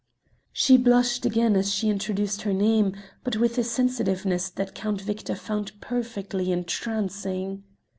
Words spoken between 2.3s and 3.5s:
her name, but